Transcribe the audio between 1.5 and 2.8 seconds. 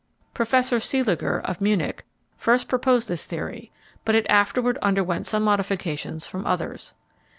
Munich, first